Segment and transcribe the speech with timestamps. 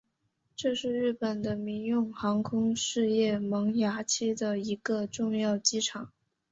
[0.55, 6.11] 这是日本的民用航空事业萌芽期的一个重要机场。